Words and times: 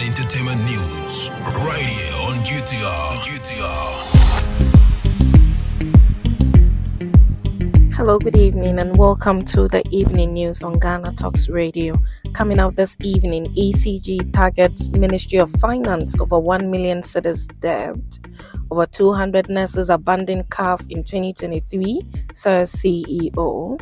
and 0.00 0.08
entertainment 0.08 0.60
news 0.64 1.30
right 1.64 1.86
here 1.86 2.14
on 2.26 2.34
GTR. 2.44 3.18
GTR. 3.20 4.18
Hello, 7.94 8.18
good 8.18 8.36
evening, 8.36 8.78
and 8.78 8.96
welcome 8.96 9.44
to 9.46 9.66
the 9.66 9.82
evening 9.90 10.34
news 10.34 10.62
on 10.62 10.78
Ghana 10.78 11.14
Talks 11.14 11.48
Radio. 11.48 12.00
Coming 12.32 12.60
out 12.60 12.76
this 12.76 12.96
evening, 13.00 13.52
ECG 13.56 14.32
targets 14.32 14.90
Ministry 14.90 15.38
of 15.38 15.50
Finance 15.52 16.14
over 16.20 16.38
1 16.38 16.70
million 16.70 17.00
cedis 17.00 17.48
debt. 17.60 17.96
Over 18.70 18.86
200 18.86 19.48
nurses 19.48 19.90
abandoned 19.90 20.48
KATH 20.50 20.86
in 20.90 21.02
2023, 21.02 22.02
says 22.34 22.72
CEO. 22.72 23.80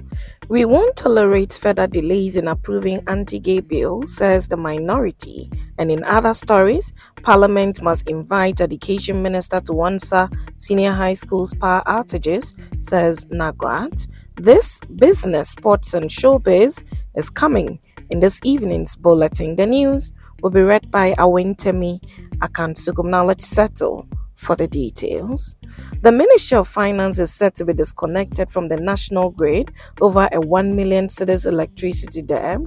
We 0.49 0.65
won't 0.65 0.95
tolerate 0.95 1.55
further 1.55 1.89
delays 1.89 2.37
in 2.37 2.47
approving 2.47 3.03
anti 3.09 3.41
gay 3.41 3.59
bill, 3.59 4.03
says 4.05 4.47
the 4.47 4.57
minority. 4.57 5.51
And 5.77 5.91
in 5.91 6.05
other 6.05 6.35
stories, 6.35 6.93
Parliament 7.23 7.83
must 7.83 8.09
invite 8.09 8.61
Education 8.61 9.23
Minister 9.23 9.61
to 9.63 9.83
answer 9.83 10.29
senior 10.57 10.93
high 10.93 11.15
schools' 11.15 11.53
power 11.53 11.83
outages, 11.87 12.55
says 12.81 13.27
Nagrat. 13.27 14.07
This 14.37 14.81
business, 14.95 15.51
sports, 15.51 15.95
and 15.95 16.09
showbiz 16.09 16.85
is 17.17 17.29
coming 17.29 17.81
in 18.11 18.21
this 18.21 18.41
evening's 18.45 18.95
bulletin. 18.95 19.57
The 19.57 19.67
news 19.67 20.13
will 20.43 20.51
be 20.51 20.63
read 20.63 20.93
by 20.93 21.15
Awentemi 21.15 22.01
Akansukum. 22.39 23.07
Now 23.07 23.25
let's 23.25 23.49
settle 23.49 24.07
for 24.37 24.55
the 24.55 24.69
details. 24.69 25.57
The 26.03 26.13
Ministry 26.13 26.59
of 26.59 26.69
Finance 26.69 27.19
is 27.19 27.33
said 27.33 27.55
to 27.55 27.65
be 27.65 27.73
disconnected 27.73 28.51
from 28.51 28.69
the 28.69 28.77
national 28.77 29.31
grid 29.31 29.73
over 30.03 30.29
a 30.31 30.39
1 30.41 30.77
million 30.77 31.09
cedis 31.09 31.47
electricity 31.47 32.21
debt. 32.21 32.61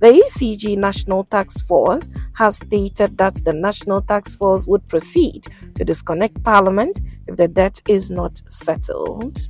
The 0.00 0.08
ECG 0.08 0.76
National 0.76 1.22
Task 1.22 1.64
Force 1.64 2.08
has 2.32 2.56
stated 2.56 3.18
that 3.18 3.36
the 3.44 3.52
National 3.52 4.02
Task 4.02 4.36
Force 4.36 4.66
would 4.66 4.84
proceed 4.88 5.46
to 5.76 5.84
disconnect 5.84 6.42
Parliament 6.42 7.00
if 7.28 7.36
the 7.36 7.46
debt 7.46 7.80
is 7.86 8.10
not 8.10 8.42
settled. 8.48 9.48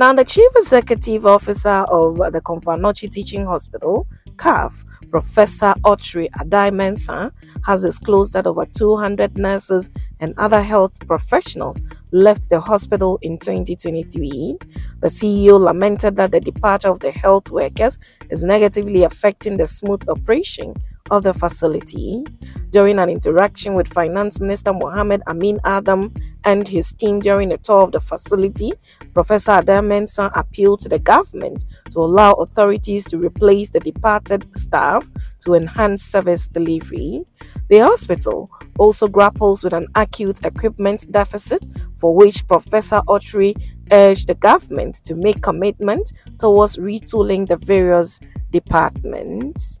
Now, 0.00 0.14
the 0.14 0.24
Chief 0.24 0.50
Executive 0.56 1.26
Officer 1.26 1.84
of 1.90 2.16
the 2.32 2.40
Komfo 2.40 2.74
Anokye 2.74 3.12
Teaching 3.12 3.44
Hospital, 3.44 4.06
KATH, 4.38 4.82
Professor 5.10 5.74
Otchere 5.84 6.30
Addai 6.38 7.30
has 7.66 7.82
disclosed 7.82 8.32
that 8.32 8.46
over 8.46 8.64
200 8.64 9.36
nurses 9.36 9.90
and 10.18 10.32
other 10.38 10.62
health 10.62 11.06
professionals 11.06 11.82
left 12.12 12.48
the 12.48 12.60
hospital 12.60 13.18
in 13.20 13.36
2023. 13.36 14.56
The 15.00 15.08
CEO 15.08 15.60
lamented 15.60 16.16
that 16.16 16.30
the 16.30 16.40
departure 16.40 16.88
of 16.88 17.00
the 17.00 17.10
health 17.10 17.50
workers 17.50 17.98
is 18.30 18.42
negatively 18.42 19.02
affecting 19.02 19.58
the 19.58 19.66
smooth 19.66 20.08
operation 20.08 20.76
of 21.10 21.22
the 21.22 21.34
facility. 21.34 22.24
During 22.70 22.98
an 22.98 23.08
interaction 23.08 23.74
with 23.74 23.88
Finance 23.88 24.38
Minister 24.38 24.72
Mohamed 24.72 25.22
Amin 25.26 25.58
Adam 25.64 26.14
and 26.44 26.68
his 26.68 26.92
team 26.92 27.20
during 27.20 27.52
a 27.52 27.58
tour 27.58 27.82
of 27.82 27.92
the 27.92 28.00
facility, 28.00 28.72
Professor 29.12 29.50
Adam 29.52 29.90
appealed 30.34 30.80
to 30.80 30.88
the 30.88 30.98
government 30.98 31.64
to 31.90 31.98
allow 31.98 32.32
authorities 32.34 33.04
to 33.06 33.18
replace 33.18 33.70
the 33.70 33.80
departed 33.80 34.46
staff 34.56 35.10
to 35.40 35.54
enhance 35.54 36.02
service 36.02 36.46
delivery. 36.48 37.24
The 37.68 37.80
hospital 37.80 38.50
also 38.78 39.08
grapples 39.08 39.64
with 39.64 39.72
an 39.72 39.86
acute 39.94 40.44
equipment 40.44 41.10
deficit 41.10 41.66
for 41.98 42.14
which 42.14 42.46
Professor 42.46 43.00
Otchere 43.08 43.54
urged 43.92 44.28
the 44.28 44.34
government 44.34 44.96
to 45.04 45.14
make 45.14 45.42
commitment 45.42 46.12
towards 46.38 46.76
retooling 46.76 47.48
the 47.48 47.56
various 47.56 48.20
departments. 48.50 49.80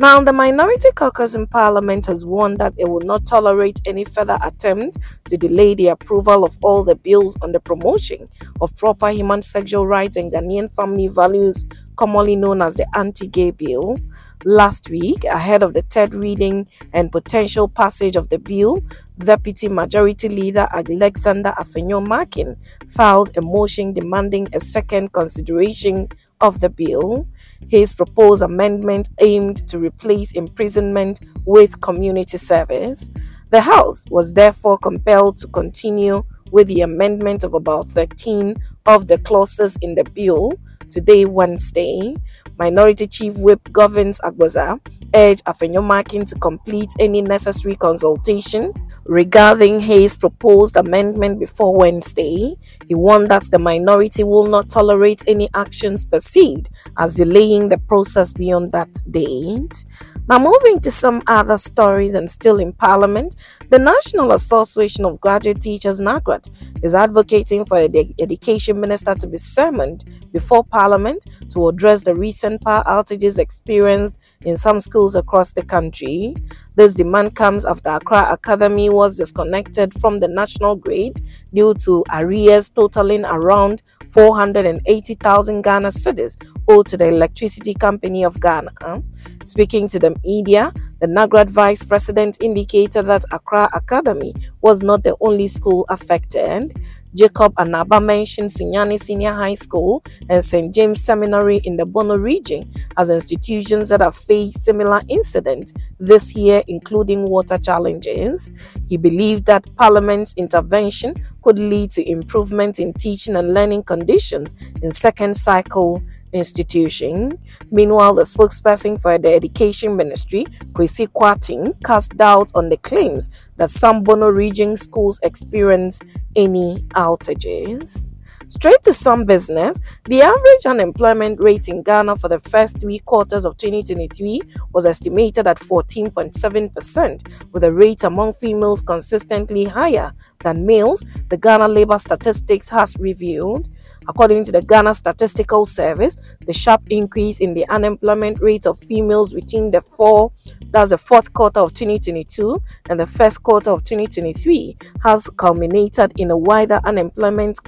Now, 0.00 0.18
the 0.22 0.32
Minority 0.32 0.88
Caucus 0.94 1.34
in 1.34 1.46
Parliament 1.46 2.06
has 2.06 2.24
warned 2.24 2.56
that 2.56 2.72
it 2.78 2.88
will 2.88 3.02
not 3.02 3.26
tolerate 3.26 3.82
any 3.84 4.06
further 4.06 4.38
attempt 4.42 4.96
to 5.28 5.36
delay 5.36 5.74
the 5.74 5.88
approval 5.88 6.42
of 6.42 6.56
all 6.62 6.84
the 6.84 6.94
bills 6.94 7.36
on 7.42 7.52
the 7.52 7.60
promotion 7.60 8.26
of 8.62 8.74
proper 8.78 9.10
human 9.10 9.42
sexual 9.42 9.86
rights 9.86 10.16
and 10.16 10.32
Ghanaian 10.32 10.74
family 10.74 11.08
values, 11.08 11.66
commonly 11.96 12.34
known 12.34 12.62
as 12.62 12.76
the 12.76 12.86
Anti 12.96 13.26
Gay 13.26 13.50
Bill. 13.50 13.98
Last 14.46 14.88
week, 14.88 15.24
ahead 15.24 15.62
of 15.62 15.74
the 15.74 15.82
third 15.82 16.14
reading 16.14 16.66
and 16.94 17.12
potential 17.12 17.68
passage 17.68 18.16
of 18.16 18.30
the 18.30 18.38
bill, 18.38 18.82
Deputy 19.18 19.68
Majority 19.68 20.30
Leader 20.30 20.66
Alexander 20.72 21.52
Afenyo-Markin 21.58 22.56
filed 22.88 23.36
a 23.36 23.42
motion 23.42 23.92
demanding 23.92 24.48
a 24.54 24.60
second 24.60 25.12
consideration 25.12 26.08
of 26.40 26.60
the 26.60 26.70
bill. 26.70 27.26
His 27.68 27.92
proposed 27.92 28.42
amendment 28.42 29.10
aimed 29.20 29.68
to 29.68 29.78
replace 29.78 30.32
imprisonment 30.32 31.20
with 31.44 31.80
community 31.80 32.38
service. 32.38 33.10
The 33.50 33.60
House 33.60 34.04
was 34.10 34.32
therefore 34.32 34.78
compelled 34.78 35.38
to 35.38 35.48
continue 35.48 36.24
with 36.50 36.68
the 36.68 36.80
amendment 36.80 37.44
of 37.44 37.54
about 37.54 37.88
13 37.88 38.56
of 38.86 39.06
the 39.06 39.18
clauses 39.18 39.76
in 39.82 39.94
the 39.94 40.04
bill 40.04 40.52
today, 40.90 41.24
Wednesday. 41.24 42.16
Minority 42.58 43.06
Chief 43.06 43.34
Whip 43.38 43.72
Governs 43.72 44.20
Agbodza 44.20 44.78
urged 45.14 45.44
Afenyo-Markin 45.44 46.26
to 46.26 46.34
complete 46.36 46.90
any 46.98 47.22
necessary 47.22 47.76
consultation 47.76 48.72
regarding 49.04 49.80
his 49.80 50.16
proposed 50.16 50.76
amendment 50.76 51.38
before 51.38 51.74
Wednesday. 51.74 52.56
He 52.86 52.94
warned 52.94 53.30
that 53.30 53.50
the 53.50 53.58
minority 53.58 54.24
will 54.24 54.46
not 54.46 54.70
tolerate 54.70 55.22
any 55.26 55.48
actions 55.54 56.04
perceived 56.04 56.68
as 56.98 57.14
delaying 57.14 57.68
the 57.68 57.78
process 57.78 58.32
beyond 58.32 58.72
that 58.72 58.88
date. 59.10 59.84
Now, 60.28 60.38
moving 60.38 60.78
to 60.80 60.92
some 60.92 61.22
other 61.26 61.58
stories 61.58 62.14
and 62.14 62.30
still 62.30 62.58
in 62.58 62.72
Parliament, 62.72 63.34
the 63.68 63.80
National 63.80 64.30
Association 64.30 65.04
of 65.04 65.20
Graduate 65.20 65.60
Teachers, 65.60 66.00
NAGRAT, 66.00 66.48
is 66.84 66.94
advocating 66.94 67.64
for 67.64 67.88
the 67.88 68.14
Education 68.20 68.80
Minister 68.80 69.16
to 69.16 69.26
be 69.26 69.38
summoned 69.38 70.04
before 70.32 70.62
Parliament 70.62 71.24
to 71.50 71.68
address 71.68 72.04
the 72.04 72.14
recent 72.14 72.62
power 72.62 72.84
outages 72.84 73.40
experienced 73.40 74.20
in 74.44 74.56
some 74.56 74.80
schools 74.80 75.16
across 75.16 75.52
the 75.52 75.62
country. 75.62 76.34
This 76.74 76.94
demand 76.94 77.36
comes 77.36 77.66
after 77.66 77.90
Accra 77.90 78.32
Academy 78.32 78.88
was 78.88 79.16
disconnected 79.16 79.92
from 80.00 80.18
the 80.18 80.28
national 80.28 80.76
grid 80.76 81.22
due 81.52 81.74
to 81.84 82.04
arrears 82.10 82.70
totaling 82.70 83.24
around 83.26 83.82
480,000 84.10 85.62
Ghana 85.62 85.88
cedis 85.88 86.42
owed 86.68 86.86
to 86.88 86.96
the 86.96 87.06
Electricity 87.06 87.74
Company 87.74 88.24
of 88.24 88.40
Ghana. 88.40 89.02
Speaking 89.44 89.88
to 89.88 89.98
the 89.98 90.16
media, 90.24 90.72
the 91.00 91.06
NAGRAT 91.06 91.50
vice 91.50 91.82
president 91.84 92.38
indicated 92.40 93.06
that 93.06 93.24
Accra 93.32 93.68
Academy 93.74 94.34
was 94.62 94.82
not 94.82 95.04
the 95.04 95.16
only 95.20 95.48
school 95.48 95.84
affected. 95.88 96.80
Jacob 97.14 97.52
Anaba 97.54 98.02
mentioned 98.02 98.50
Sunyani 98.50 98.98
Senior 98.98 99.34
High 99.34 99.54
School 99.54 100.04
and 100.28 100.44
St. 100.44 100.72
James 100.72 101.02
Seminary 101.02 101.60
in 101.64 101.76
the 101.76 101.84
Bono 101.84 102.16
region 102.16 102.72
as 102.96 103.10
institutions 103.10 103.88
that 103.88 104.00
have 104.00 104.14
faced 104.14 104.64
similar 104.64 105.02
incidents 105.08 105.72
this 105.98 106.36
year, 106.36 106.62
including 106.68 107.28
water 107.28 107.58
challenges. 107.58 108.50
He 108.88 108.96
believed 108.96 109.46
that 109.46 109.64
Parliament's 109.76 110.34
intervention 110.34 111.14
could 111.42 111.58
lead 111.58 111.90
to 111.92 112.08
improvement 112.08 112.78
in 112.78 112.92
teaching 112.92 113.34
and 113.36 113.54
learning 113.54 113.82
conditions 113.84 114.54
in 114.82 114.92
second 114.92 115.36
cycle 115.36 116.02
institution. 116.32 117.38
Meanwhile, 117.70 118.14
the 118.14 118.22
spokesperson 118.22 119.00
for 119.00 119.18
the 119.18 119.32
Education 119.32 119.96
Ministry, 119.96 120.46
Kwesi 120.72 121.08
Kwarteng, 121.08 121.74
cast 121.84 122.16
doubt 122.16 122.50
on 122.54 122.68
the 122.68 122.76
claims 122.78 123.30
that 123.56 123.70
some 123.70 124.02
Bono 124.02 124.28
region 124.28 124.76
schools 124.76 125.20
experience 125.22 126.00
any 126.36 126.80
outages. 126.90 128.08
Straight 128.50 128.82
to 128.82 128.92
some 128.92 129.26
business, 129.26 129.78
the 130.06 130.22
average 130.22 130.66
unemployment 130.66 131.40
rate 131.40 131.68
in 131.68 131.84
Ghana 131.84 132.16
for 132.16 132.26
the 132.26 132.40
first 132.40 132.80
three 132.80 132.98
quarters 132.98 133.44
of 133.44 133.56
2023 133.58 134.40
was 134.72 134.86
estimated 134.86 135.46
at 135.46 135.60
14.7%, 135.60 137.52
with 137.52 137.62
the 137.62 137.72
rate 137.72 138.02
among 138.02 138.32
females 138.32 138.82
consistently 138.82 139.66
higher 139.66 140.12
than 140.40 140.66
males, 140.66 141.04
the 141.28 141.36
Ghana 141.36 141.68
Labor 141.68 141.98
Statistics 141.98 142.68
has 142.70 142.96
revealed. 142.98 143.68
According 144.08 144.44
to 144.44 144.52
the 144.52 144.62
Ghana 144.62 144.94
Statistical 144.94 145.66
Service, 145.66 146.16
the 146.46 146.52
sharp 146.52 146.82
increase 146.90 147.38
in 147.40 147.54
the 147.54 147.68
unemployment 147.68 148.40
rate 148.40 148.66
of 148.66 148.78
females 148.80 149.32
between 149.32 149.70
the 149.70 149.82
four, 149.82 150.32
that's 150.70 150.90
the 150.90 150.98
fourth 150.98 151.32
quarter 151.32 151.60
of 151.60 151.74
2022 151.74 152.62
and 152.88 152.98
the 152.98 153.06
first 153.06 153.42
quarter 153.42 153.70
of 153.70 153.84
2023, 153.84 154.76
has 155.02 155.28
culminated 155.36 156.12
in 156.16 156.30
a 156.30 156.36
wider 156.36 156.80
unemployment 156.84 157.58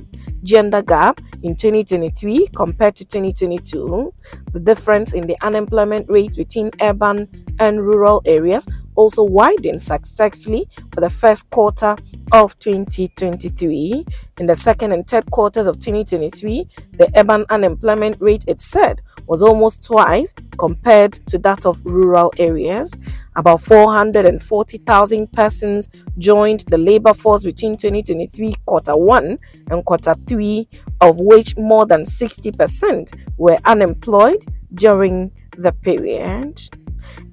gender 0.43 0.83
gap 0.83 1.21
in 1.43 1.55
2023 1.55 2.49
compared 2.57 2.97
to 2.97 3.05
2022. 3.05 4.13
The 4.53 4.61
difference 4.61 5.13
in 5.13 5.27
the 5.27 5.37
unemployment 5.43 6.09
rate 6.09 6.37
between 6.37 6.71
urban 6.81 7.29
and 7.59 7.85
rural 7.85 8.23
areas 8.25 8.67
also 8.95 9.23
widened 9.23 9.83
successfully 9.83 10.69
for 10.93 11.01
the 11.01 11.11
first 11.11 11.49
quarter 11.51 11.97
of 12.33 12.59
2023. 12.59 14.05
In 14.39 14.47
the 14.47 14.57
second 14.57 14.93
and 14.93 15.07
third 15.07 15.31
quarters 15.31 15.67
of 15.67 15.79
2023, 15.79 16.67
the 16.93 17.11
urban 17.17 17.45
unemployment 17.51 18.17
rate, 18.21 18.45
it 18.49 18.61
said, 18.61 19.03
was 19.27 19.43
almost 19.43 19.85
twice 19.85 20.35
compared 20.59 21.13
to 21.29 21.39
that 21.39 21.65
of 21.65 21.81
rural 21.85 22.33
areas. 22.39 22.97
About 23.37 23.63
440,000 23.63 25.33
persons 25.33 25.89
joined 26.19 26.61
the 26.69 26.79
labor 26.79 27.15
force 27.15 27.45
between 27.45 27.77
2023 27.77 28.55
quarter 28.67 28.97
1 28.97 29.39
and 29.71 29.85
quarter 29.85 30.15
3, 30.27 30.69
of 31.01 31.19
which 31.19 31.57
more 31.57 31.87
than 31.87 32.05
60% 32.05 33.13
were 33.37 33.59
unemployed 33.65 34.45
during 34.75 35.31
the 35.59 35.73
period. 35.73 36.61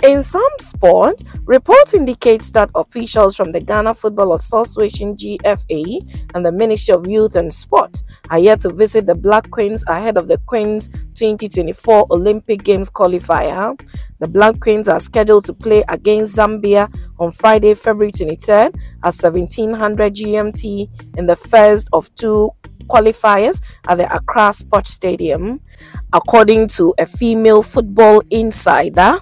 In 0.04 0.24
some 0.24 0.50
sports, 0.60 1.24
reports 1.45 1.94
indicate 1.94 2.44
that 2.54 2.69
officials 2.75 3.36
from 3.36 3.51
the 3.51 3.60
Ghana 3.60 3.95
Football 3.95 4.33
Association 4.33 5.16
GFA 5.16 6.30
and 6.33 6.45
the 6.45 6.51
Ministry 6.51 6.94
of 6.94 7.07
Youth 7.07 7.36
and 7.36 7.51
Sport 7.54 8.04
are 8.30 8.39
yet 8.39 8.62
to 8.62 8.69
visit 8.69 9.06
the 9.06 9.16
Black 9.16 9.50
Queens 9.51 9.83
ahead 9.88 10.18
of 10.18 10.27
the 10.27 10.38
Queens 10.45 10.89
2024 11.16 12.07
Olympic 12.12 12.63
Games 12.63 12.89
qualifier. 12.89 13.80
The 14.19 14.27
Black 14.27 14.60
Queens 14.60 14.88
are 14.88 15.00
scheduled 15.00 15.45
to 15.45 15.54
play 15.54 15.83
against 15.89 16.36
Zambia 16.36 16.94
on 17.19 17.31
Friday, 17.31 17.74
February 17.74 18.12
23rd 18.12 18.75
at 19.04 19.13
1700 19.16 20.16
GMT 20.16 20.89
in 21.18 21.25
the 21.25 21.36
first 21.36 21.89
of 21.94 22.13
two 22.16 22.51
qualifiers 22.89 23.62
at 23.88 23.98
the 23.98 24.13
Accra 24.13 24.51
Sports 24.54 24.92
Stadium. 24.92 25.62
According 26.12 26.68
to 26.69 26.94
a 26.98 27.06
female 27.06 27.62
football 27.62 28.21
insider, 28.30 29.19